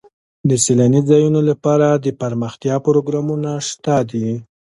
د 0.49 0.51
سیلاني 0.63 1.01
ځایونو 1.09 1.39
لپاره 1.49 1.87
دپرمختیا 2.07 2.75
پروګرامونه 2.85 3.51
شته 3.67 3.95
دي. 4.09 4.27